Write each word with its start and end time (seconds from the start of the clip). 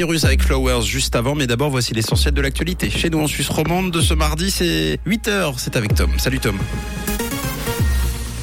Virus 0.00 0.22
avec 0.22 0.44
Flowers 0.44 0.82
juste 0.82 1.16
avant, 1.16 1.34
mais 1.34 1.48
d'abord 1.48 1.70
voici 1.70 1.92
l'essentiel 1.92 2.32
de 2.32 2.40
l'actualité. 2.40 2.88
Chez 2.88 3.10
nous 3.10 3.18
en 3.18 3.26
Suisse 3.26 3.48
romande 3.48 3.90
de 3.90 4.00
ce 4.00 4.14
mardi, 4.14 4.48
c'est 4.48 5.00
8h, 5.08 5.54
c'est 5.56 5.74
avec 5.74 5.92
Tom. 5.96 6.08
Salut 6.20 6.38
Tom. 6.38 6.56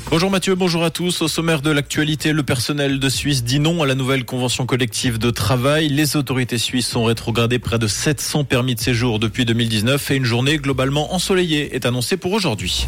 Bonjour 0.10 0.30
Mathieu, 0.30 0.56
bonjour 0.56 0.84
à 0.84 0.90
tous. 0.90 1.22
Au 1.22 1.30
sommaire 1.30 1.62
de 1.62 1.72
l'actualité, 1.72 2.34
le 2.34 2.44
personnel 2.44 3.00
de 3.00 3.08
Suisse 3.08 3.46
dit 3.46 3.62
non 3.62 3.82
à 3.82 3.86
la 3.88 3.96
nouvelle 3.96 4.26
convention 4.26 4.66
collective 4.66 5.18
de 5.18 5.30
travail. 5.30 5.88
Les 5.88 6.18
autorités 6.18 6.58
suisses 6.58 6.94
ont 6.94 7.06
rétrogradé 7.06 7.58
près 7.58 7.80
de 7.80 7.88
700 7.88 8.44
permis 8.44 8.76
de 8.76 8.82
séjour 8.82 9.20
depuis 9.20 9.46
2019 9.46 10.12
et 10.12 10.16
une 10.18 10.26
journée 10.26 10.58
globalement 10.58 11.14
ensoleillée 11.14 11.74
est 11.74 11.86
annoncée 11.86 12.18
pour 12.18 12.34
aujourd'hui. 12.34 12.86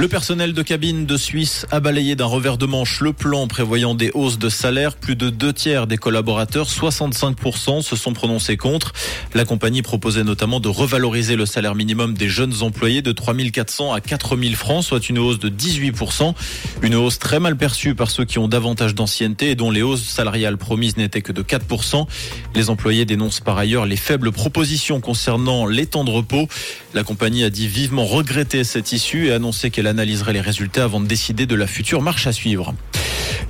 Le 0.00 0.08
personnel 0.08 0.54
de 0.54 0.62
cabine 0.62 1.04
de 1.04 1.18
Suisse 1.18 1.66
a 1.70 1.78
balayé 1.78 2.16
d'un 2.16 2.24
revers 2.24 2.56
de 2.56 2.64
manche 2.64 3.00
le 3.02 3.12
plan 3.12 3.46
prévoyant 3.46 3.94
des 3.94 4.10
hausses 4.14 4.38
de 4.38 4.48
salaire. 4.48 4.96
Plus 4.96 5.14
de 5.14 5.28
deux 5.28 5.52
tiers 5.52 5.86
des 5.86 5.98
collaborateurs, 5.98 6.70
65%, 6.70 7.82
se 7.82 7.96
sont 7.96 8.14
prononcés 8.14 8.56
contre. 8.56 8.94
La 9.34 9.44
compagnie 9.44 9.82
proposait 9.82 10.24
notamment 10.24 10.58
de 10.58 10.70
revaloriser 10.70 11.36
le 11.36 11.44
salaire 11.44 11.74
minimum 11.74 12.14
des 12.14 12.30
jeunes 12.30 12.62
employés 12.62 13.02
de 13.02 13.12
3400 13.12 13.92
à 13.92 14.00
4000 14.00 14.56
francs, 14.56 14.84
soit 14.84 15.06
une 15.10 15.18
hausse 15.18 15.38
de 15.38 15.50
18%. 15.50 16.32
Une 16.80 16.94
hausse 16.94 17.18
très 17.18 17.38
mal 17.38 17.58
perçue 17.58 17.94
par 17.94 18.10
ceux 18.10 18.24
qui 18.24 18.38
ont 18.38 18.48
davantage 18.48 18.94
d'ancienneté 18.94 19.50
et 19.50 19.54
dont 19.54 19.70
les 19.70 19.82
hausses 19.82 20.04
salariales 20.04 20.56
promises 20.56 20.96
n'étaient 20.96 21.20
que 21.20 21.32
de 21.32 21.42
4%. 21.42 22.06
Les 22.54 22.70
employés 22.70 23.04
dénoncent 23.04 23.40
par 23.40 23.58
ailleurs 23.58 23.84
les 23.84 23.96
faibles 23.96 24.32
propositions 24.32 25.02
concernant 25.02 25.66
les 25.66 25.84
temps 25.84 26.04
de 26.04 26.10
repos. 26.10 26.48
La 26.94 27.04
compagnie 27.04 27.44
a 27.44 27.50
dit 27.50 27.68
vivement 27.68 28.06
regretter 28.06 28.64
cette 28.64 28.92
issue 28.92 29.26
et 29.26 29.32
annoncé 29.32 29.68
qu'elle 29.70 29.89
analyserait 29.90 30.32
les 30.32 30.40
résultats 30.40 30.84
avant 30.84 31.00
de 31.00 31.06
décider 31.06 31.44
de 31.44 31.54
la 31.54 31.66
future 31.66 32.00
marche 32.00 32.26
à 32.26 32.32
suivre. 32.32 32.74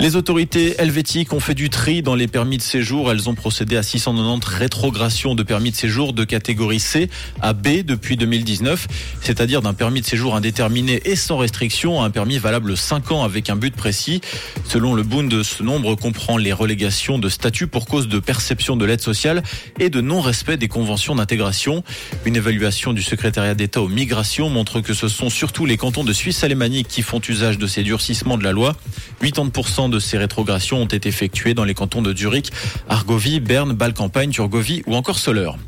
Les 0.01 0.17
autorités 0.17 0.77
helvétiques 0.79 1.35
ont 1.35 1.41
fait 1.41 1.53
du 1.53 1.69
tri 1.69 2.01
dans 2.01 2.15
les 2.15 2.27
permis 2.27 2.57
de 2.57 2.63
séjour. 2.63 3.13
Elles 3.13 3.29
ont 3.29 3.35
procédé 3.35 3.77
à 3.77 3.83
690 3.83 4.49
rétrogrations 4.49 5.35
de 5.35 5.43
permis 5.43 5.73
de 5.73 5.77
séjour 5.77 6.15
de 6.15 6.25
catégorie 6.25 6.81
C 6.81 7.11
à 7.43 7.53
B 7.53 7.83
depuis 7.85 8.17
2019, 8.17 8.89
c'est-à-dire 9.21 9.61
d'un 9.61 9.75
permis 9.75 10.01
de 10.01 10.07
séjour 10.07 10.35
indéterminé 10.35 11.03
et 11.05 11.17
sans 11.17 11.37
restriction 11.37 12.01
à 12.01 12.07
un 12.07 12.11
permis 12.11 12.39
valable 12.39 12.79
5 12.79 13.13
ans 13.13 13.25
avec 13.25 13.51
un 13.51 13.57
but 13.57 13.77
précis. 13.77 14.23
Selon 14.65 14.95
le 14.95 15.03
Bund, 15.03 15.43
ce 15.43 15.63
nombre 15.63 15.95
comprend 15.97 16.39
les 16.39 16.55
relégations 16.55 17.19
de 17.19 17.29
statut 17.29 17.67
pour 17.67 17.85
cause 17.85 18.09
de 18.09 18.21
perception 18.21 18.79
de 18.79 18.87
l'aide 18.87 19.03
sociale 19.03 19.43
et 19.79 19.91
de 19.91 20.01
non-respect 20.01 20.57
des 20.57 20.69
conventions 20.69 21.15
d'intégration. 21.15 21.85
Une 22.25 22.37
évaluation 22.37 22.95
du 22.95 23.03
secrétariat 23.03 23.55
d'État 23.55 23.83
aux 23.83 23.89
migrations 23.89 24.49
montre 24.49 24.81
que 24.81 24.95
ce 24.95 25.09
sont 25.09 25.29
surtout 25.29 25.67
les 25.67 25.77
cantons 25.77 26.05
de 26.05 26.15
Suisse 26.15 26.43
alémanique 26.43 26.89
qui 26.89 27.03
font 27.03 27.21
usage 27.29 27.59
de 27.59 27.67
ces 27.67 27.83
durcissements 27.83 28.39
de 28.39 28.45
la 28.45 28.53
loi. 28.53 28.75
80% 29.23 29.90
de 29.91 29.99
ces 29.99 30.19
rétrogrations 30.19 30.79
ont 30.79 30.87
été 30.87 31.09
effectuées 31.09 31.55
dans 31.55 31.65
les 31.65 31.75
cantons 31.75 32.03
de 32.03 32.17
Zurich, 32.17 32.51
Argovie, 32.89 33.41
Berne, 33.41 33.73
Bâle-Campagne, 33.73 34.31
Turgovie 34.31 34.83
ou 34.87 34.95
encore 34.95 35.19
Soleure. 35.19 35.59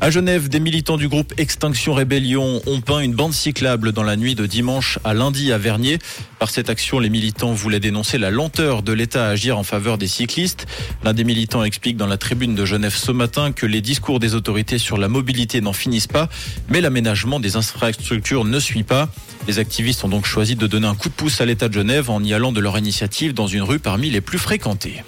À 0.00 0.10
Genève, 0.10 0.48
des 0.48 0.60
militants 0.60 0.96
du 0.96 1.08
groupe 1.08 1.32
Extinction 1.38 1.94
Rébellion 1.94 2.60
ont 2.66 2.80
peint 2.80 3.00
une 3.00 3.14
bande 3.14 3.32
cyclable 3.32 3.92
dans 3.92 4.02
la 4.02 4.16
nuit 4.16 4.34
de 4.34 4.44
dimanche 4.44 4.98
à 5.02 5.14
lundi 5.14 5.50
à 5.52 5.58
Vernier. 5.58 5.98
Par 6.38 6.50
cette 6.50 6.68
action, 6.68 6.98
les 6.98 7.08
militants 7.08 7.52
voulaient 7.52 7.80
dénoncer 7.80 8.18
la 8.18 8.30
lenteur 8.30 8.82
de 8.82 8.92
l'État 8.92 9.26
à 9.26 9.30
agir 9.30 9.56
en 9.56 9.62
faveur 9.62 9.96
des 9.96 10.06
cyclistes. 10.06 10.66
L'un 11.04 11.14
des 11.14 11.24
militants 11.24 11.64
explique 11.64 11.96
dans 11.96 12.06
la 12.06 12.18
tribune 12.18 12.54
de 12.54 12.64
Genève 12.64 12.94
ce 12.94 13.12
matin 13.12 13.52
que 13.52 13.64
les 13.64 13.80
discours 13.80 14.20
des 14.20 14.34
autorités 14.34 14.78
sur 14.78 14.98
la 14.98 15.08
mobilité 15.08 15.60
n'en 15.60 15.72
finissent 15.72 16.06
pas, 16.06 16.28
mais 16.68 16.80
l'aménagement 16.80 17.40
des 17.40 17.56
infrastructures 17.56 18.44
ne 18.44 18.58
suit 18.60 18.82
pas. 18.82 19.08
Les 19.46 19.58
activistes 19.58 20.04
ont 20.04 20.08
donc 20.08 20.26
choisi 20.26 20.54
de 20.54 20.66
donner 20.66 20.86
un 20.86 20.94
coup 20.94 21.08
de 21.08 21.14
pouce 21.14 21.40
à 21.40 21.46
l'État 21.46 21.68
de 21.68 21.74
Genève 21.74 22.10
en 22.10 22.22
y 22.22 22.34
allant 22.34 22.52
de 22.52 22.60
leur 22.60 22.76
initiative 22.76 23.32
dans 23.32 23.46
une 23.46 23.62
rue 23.62 23.78
parmi 23.78 24.10
les 24.10 24.20
plus 24.20 24.38
fréquentées. 24.38 25.02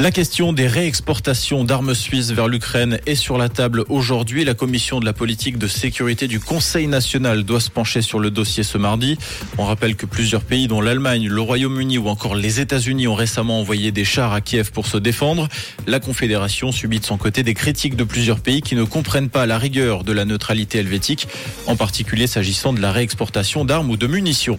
La 0.00 0.10
question 0.10 0.52
des 0.52 0.66
réexportations 0.66 1.64
d'armes 1.64 1.94
suisses 1.94 2.32
vers 2.32 2.48
l'Ukraine 2.48 2.98
est 3.06 3.14
sur 3.14 3.36
la 3.36 3.48
table 3.48 3.84
aujourd'hui. 3.88 4.44
La 4.44 4.54
commission 4.54 5.00
de 5.00 5.04
la 5.04 5.12
politique 5.12 5.58
de 5.58 5.68
sécurité 5.68 6.28
du 6.28 6.40
Conseil 6.40 6.86
national 6.86 7.44
doit 7.44 7.60
se 7.60 7.70
pencher 7.70 8.00
sur 8.00 8.18
le 8.18 8.30
dossier 8.30 8.62
ce 8.62 8.78
mardi. 8.78 9.18
On 9.58 9.64
rappelle 9.64 9.94
que 9.94 10.06
plusieurs 10.06 10.42
pays, 10.42 10.66
dont 10.66 10.80
l'Allemagne, 10.80 11.28
le 11.28 11.40
Royaume-Uni 11.40 11.98
ou 11.98 12.08
encore 12.08 12.34
les 12.34 12.58
États-Unis, 12.58 13.06
ont 13.06 13.14
récemment 13.14 13.60
envoyé 13.60 13.92
des 13.92 14.04
chars 14.04 14.32
à 14.32 14.40
Kiev 14.40 14.72
pour 14.72 14.86
se 14.86 14.96
défendre. 14.96 15.46
La 15.86 16.00
Confédération 16.00 16.72
subit 16.72 16.98
de 16.98 17.04
son 17.04 17.18
côté 17.18 17.42
des 17.42 17.54
critiques 17.54 17.94
de 17.94 18.04
plusieurs 18.04 18.40
pays 18.40 18.62
qui 18.62 18.74
ne 18.74 18.84
comprennent 18.84 19.30
pas 19.30 19.46
la 19.46 19.58
rigueur 19.58 20.04
de 20.04 20.12
la 20.12 20.24
neutralité 20.24 20.78
helvétique, 20.78 21.28
en 21.66 21.76
particulier 21.76 22.26
s'agissant 22.26 22.72
de 22.72 22.80
la 22.80 22.92
réexportation 22.92 23.64
d'armes 23.64 23.90
ou 23.90 23.98
de 23.98 24.06
munitions. 24.06 24.58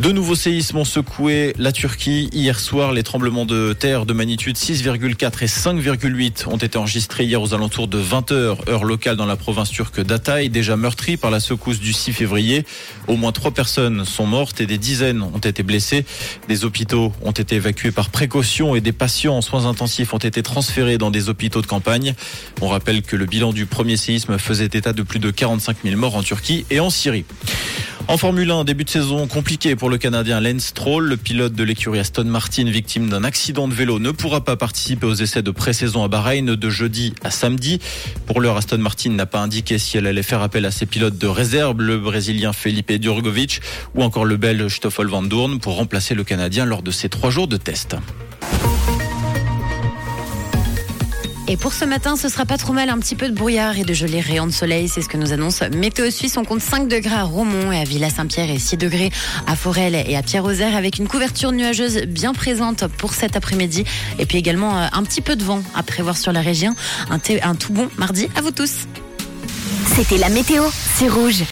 De 0.00 0.10
nouveaux 0.10 0.34
séismes 0.34 0.78
ont 0.78 0.84
secoué 0.84 1.54
la 1.56 1.70
Turquie. 1.70 2.28
Hier 2.32 2.58
soir, 2.58 2.92
les 2.92 3.04
tremblements 3.04 3.46
de 3.46 3.72
terre 3.72 4.06
de 4.06 4.12
magnitude 4.12 4.56
6,4 4.56 5.44
et 5.44 5.46
5,8 5.46 6.48
ont 6.48 6.56
été 6.56 6.76
enregistrés 6.76 7.24
hier 7.24 7.40
aux 7.40 7.54
alentours 7.54 7.86
de 7.86 7.98
20 7.98 8.32
heures, 8.32 8.68
heure 8.68 8.84
locale 8.84 9.16
dans 9.16 9.24
la 9.24 9.36
province 9.36 9.70
turque 9.70 10.00
d'Atay, 10.00 10.48
déjà 10.48 10.76
meurtrie 10.76 11.16
par 11.16 11.30
la 11.30 11.38
secousse 11.38 11.78
du 11.78 11.92
6 11.92 12.12
février. 12.12 12.66
Au 13.06 13.16
moins 13.16 13.30
trois 13.30 13.52
personnes 13.52 14.04
sont 14.04 14.26
mortes 14.26 14.60
et 14.60 14.66
des 14.66 14.78
dizaines 14.78 15.22
ont 15.22 15.38
été 15.38 15.62
blessées. 15.62 16.04
Des 16.48 16.64
hôpitaux 16.64 17.12
ont 17.22 17.30
été 17.30 17.54
évacués 17.54 17.92
par 17.92 18.10
précaution 18.10 18.74
et 18.74 18.80
des 18.80 18.92
patients 18.92 19.36
en 19.36 19.42
soins 19.42 19.64
intensifs 19.64 20.12
ont 20.12 20.18
été 20.18 20.42
transférés 20.42 20.98
dans 20.98 21.12
des 21.12 21.28
hôpitaux 21.28 21.62
de 21.62 21.66
campagne. 21.66 22.14
On 22.60 22.68
rappelle 22.68 23.02
que 23.02 23.14
le 23.14 23.26
bilan 23.26 23.52
du 23.52 23.64
premier 23.66 23.96
séisme 23.96 24.38
faisait 24.38 24.64
état 24.64 24.92
de 24.92 25.02
plus 25.02 25.20
de 25.20 25.30
45 25.30 25.78
000 25.84 25.96
morts 25.96 26.16
en 26.16 26.22
Turquie 26.22 26.66
et 26.70 26.80
en 26.80 26.90
Syrie. 26.90 27.24
En 28.06 28.18
Formule 28.18 28.50
1, 28.50 28.64
début 28.64 28.84
de 28.84 28.90
saison 28.90 29.26
compliqué 29.26 29.76
le 29.88 29.98
Canadien 29.98 30.40
Lance 30.40 30.66
Stroll. 30.66 31.06
Le 31.06 31.16
pilote 31.16 31.52
de 31.54 31.64
l'écurie 31.64 31.98
Aston 31.98 32.24
Martin, 32.24 32.64
victime 32.64 33.08
d'un 33.08 33.24
accident 33.24 33.68
de 33.68 33.74
vélo, 33.74 33.98
ne 33.98 34.10
pourra 34.10 34.42
pas 34.42 34.56
participer 34.56 35.06
aux 35.06 35.14
essais 35.14 35.42
de 35.42 35.50
pré-saison 35.50 36.04
à 36.04 36.08
Bahreïn 36.08 36.54
de 36.54 36.70
jeudi 36.70 37.14
à 37.22 37.30
samedi. 37.30 37.80
Pour 38.26 38.40
l'heure, 38.40 38.56
Aston 38.56 38.78
Martin 38.78 39.10
n'a 39.10 39.26
pas 39.26 39.40
indiqué 39.40 39.78
si 39.78 39.96
elle 39.96 40.06
allait 40.06 40.22
faire 40.22 40.42
appel 40.42 40.64
à 40.64 40.70
ses 40.70 40.86
pilotes 40.86 41.18
de 41.18 41.26
réserve, 41.26 41.80
le 41.80 41.98
Brésilien 41.98 42.52
Felipe 42.52 42.92
Durgovic 42.92 43.60
ou 43.94 44.02
encore 44.02 44.24
le 44.24 44.36
Belge 44.36 44.74
Stoffel 44.76 45.06
Van 45.06 45.22
Doorn 45.22 45.58
pour 45.58 45.76
remplacer 45.76 46.14
le 46.14 46.24
Canadien 46.24 46.64
lors 46.64 46.82
de 46.82 46.90
ces 46.90 47.08
trois 47.08 47.30
jours 47.30 47.48
de 47.48 47.56
test. 47.56 47.96
Et 51.46 51.58
pour 51.58 51.74
ce 51.74 51.84
matin, 51.84 52.16
ce 52.16 52.30
sera 52.30 52.46
pas 52.46 52.56
trop 52.56 52.72
mal, 52.72 52.88
un 52.88 52.98
petit 52.98 53.14
peu 53.14 53.28
de 53.28 53.34
brouillard 53.34 53.78
et 53.78 53.84
de 53.84 53.92
gelée 53.92 54.20
rayons 54.20 54.46
de 54.46 54.52
soleil, 54.52 54.88
c'est 54.88 55.02
ce 55.02 55.08
que 55.10 55.18
nous 55.18 55.32
annonce 55.32 55.60
Météo 55.76 56.10
Suisse. 56.10 56.38
On 56.38 56.44
compte 56.44 56.62
5 56.62 56.88
degrés 56.88 57.14
à 57.14 57.24
Romont 57.24 57.70
et 57.70 57.78
à 57.78 57.84
Villa 57.84 58.08
Saint-Pierre 58.08 58.50
et 58.50 58.58
6 58.58 58.78
degrés 58.78 59.10
à 59.46 59.54
Forel 59.54 59.94
et 59.94 60.16
à 60.16 60.22
Pierre-Rosaire 60.22 60.74
avec 60.74 60.98
une 60.98 61.06
couverture 61.06 61.52
nuageuse 61.52 62.02
bien 62.06 62.32
présente 62.32 62.86
pour 62.86 63.12
cet 63.12 63.36
après-midi. 63.36 63.84
Et 64.18 64.24
puis 64.24 64.38
également 64.38 64.78
euh, 64.78 64.86
un 64.90 65.02
petit 65.02 65.20
peu 65.20 65.36
de 65.36 65.44
vent 65.44 65.62
à 65.74 65.82
prévoir 65.82 66.16
sur 66.16 66.32
la 66.32 66.40
région. 66.40 66.74
Un 67.10 67.54
tout 67.54 67.72
bon 67.72 67.88
mardi 67.98 68.28
à 68.36 68.40
vous 68.40 68.50
tous. 68.50 68.86
C'était 69.94 70.18
la 70.18 70.30
météo, 70.30 70.64
c'est 70.96 71.08
rouge. 71.08 71.42